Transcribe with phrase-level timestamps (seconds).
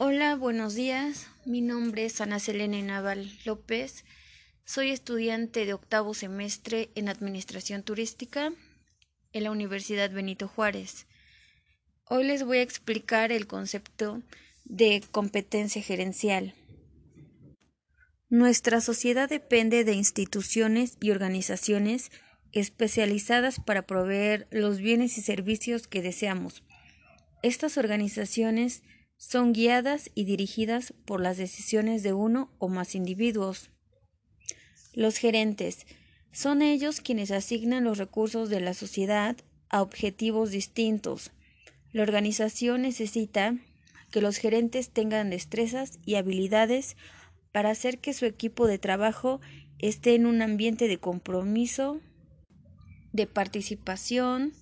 [0.00, 1.26] Hola, buenos días.
[1.44, 4.04] Mi nombre es Ana Selene Naval López.
[4.64, 8.52] Soy estudiante de octavo semestre en Administración Turística
[9.32, 11.08] en la Universidad Benito Juárez.
[12.04, 14.22] Hoy les voy a explicar el concepto
[14.64, 16.54] de competencia gerencial.
[18.28, 22.12] Nuestra sociedad depende de instituciones y organizaciones
[22.52, 26.62] especializadas para proveer los bienes y servicios que deseamos.
[27.42, 28.84] Estas organizaciones
[29.18, 33.70] son guiadas y dirigidas por las decisiones de uno o más individuos.
[34.94, 35.86] Los gerentes
[36.32, 39.36] son ellos quienes asignan los recursos de la sociedad
[39.68, 41.32] a objetivos distintos.
[41.92, 43.56] La organización necesita
[44.10, 46.96] que los gerentes tengan destrezas y habilidades
[47.52, 49.40] para hacer que su equipo de trabajo
[49.78, 52.00] esté en un ambiente de compromiso,
[53.12, 54.52] de participación,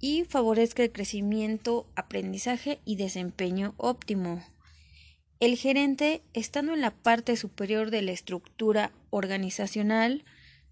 [0.00, 4.42] y favorezca el crecimiento, aprendizaje y desempeño óptimo.
[5.38, 10.24] El gerente, estando en la parte superior de la estructura organizacional,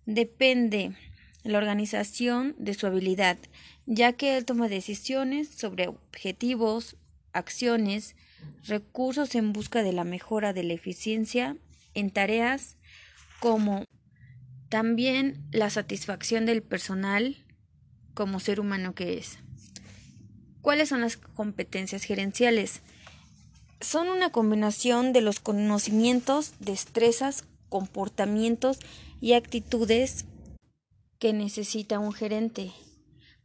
[0.07, 0.93] depende
[1.45, 3.39] la organización de su habilidad,
[3.87, 6.97] ya que él toma decisiones sobre objetivos,
[7.33, 8.17] acciones,
[8.65, 11.57] recursos en busca de la mejora de la eficiencia
[11.95, 12.77] en tareas
[13.41, 13.85] como
[14.69, 17.47] también la satisfacción del personal,
[18.19, 19.39] como ser humano que es.
[20.61, 22.81] ¿Cuáles son las competencias gerenciales?
[23.81, 28.81] Son una combinación de los conocimientos, destrezas, comportamientos
[29.21, 30.25] y actitudes
[31.21, 32.73] que necesita un gerente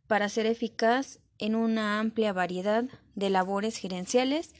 [0.07, 4.55] para ser eficaz en una amplia variedad de labores gerenciales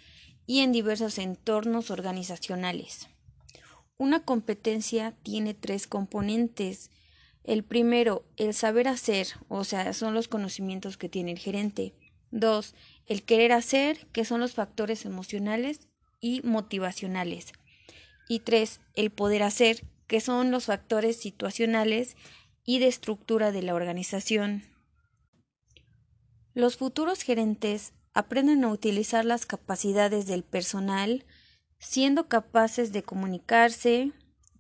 [0.46, 3.08] y en diversos entornos organizacionales.
[3.98, 6.92] Una competencia tiene tres componentes
[7.44, 11.94] el primero, el saber hacer, o sea, son los conocimientos que tiene el gerente.
[12.32, 12.74] Dos,
[13.06, 15.88] el querer hacer, que son los factores emocionales
[16.20, 17.52] y motivacionales.
[18.30, 22.16] Y tres, el poder hacer, que son los factores situacionales
[22.66, 24.64] y de estructura de la organización.
[26.54, 31.26] Los futuros gerentes aprenden a utilizar las capacidades del personal,
[31.80, 34.12] siendo capaces de comunicarse,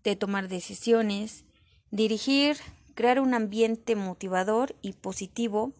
[0.03, 1.45] de tomar decisiones,
[1.93, 2.57] dirigir,
[2.95, 5.73] crear un ambiente motivador y positivo,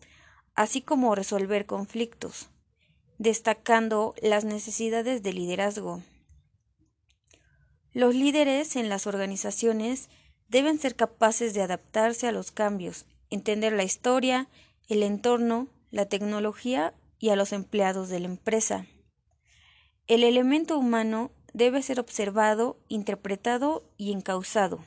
[0.54, 2.50] así como resolver conflictos,
[3.18, 6.04] destacando las necesidades de liderazgo.
[7.94, 10.10] Los líderes en las organizaciones
[10.50, 14.48] deben ser capaces de adaptarse a los cambios, entender la historia,
[14.88, 18.86] el entorno, la tecnología y a los empleados de la empresa.
[20.06, 24.86] El elemento humano debe ser observado, interpretado y encauzado.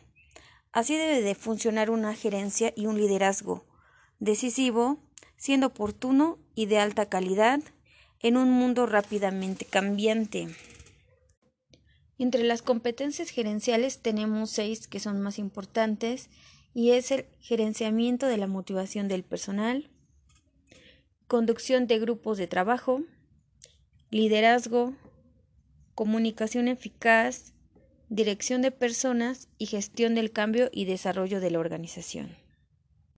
[0.77, 3.65] Así debe de funcionar una gerencia y un liderazgo
[4.19, 4.99] decisivo,
[5.39, 7.61] siendo oportuno y de alta calidad
[8.21, 10.49] en un mundo rápidamente cambiante.
[12.19, 16.29] Entre las competencias gerenciales tenemos seis que son más importantes
[16.75, 19.89] y es el gerenciamiento de la motivación del personal,
[21.27, 23.01] conducción de grupos de trabajo,
[24.11, 24.93] liderazgo,
[25.95, 27.55] comunicación eficaz,
[28.09, 32.46] dirección de personas y gestión del cambio y desarrollo de la organización.